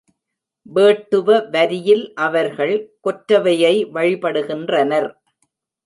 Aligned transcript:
வேட்டுவ 0.65 1.27
வரியில் 1.51 2.03
அவர்கள் 2.19 2.75
கொற்றவையை 3.03 3.75
வழிபடுகின்றனர். 3.93 5.09